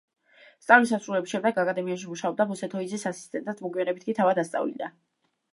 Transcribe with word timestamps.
სწავლის 0.65 0.93
დასრულების 0.93 1.33
შემდეგ 1.35 1.59
აკადემიაში 1.65 2.09
მუშაობდა 2.13 2.49
მოსე 2.53 2.71
თოიძის 2.73 3.07
ასისტენტად, 3.13 3.63
მოგვიანებით 3.67 4.11
კი 4.11 4.19
თავად 4.23 4.43
ასწავლიდა. 4.47 4.95